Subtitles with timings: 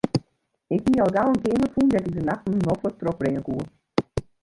[0.77, 3.63] Ik hie al gau in keamer fûn dêr't ik de nachten noflik trochbringe koe.